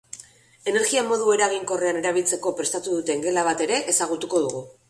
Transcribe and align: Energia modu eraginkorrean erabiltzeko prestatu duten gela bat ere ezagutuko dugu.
Energia 0.71 1.03
modu 1.09 1.27
eraginkorrean 1.35 2.01
erabiltzeko 2.01 2.57
prestatu 2.63 2.97
duten 2.97 3.25
gela 3.29 3.47
bat 3.53 3.63
ere 3.67 3.81
ezagutuko 3.95 4.47
dugu. 4.49 4.69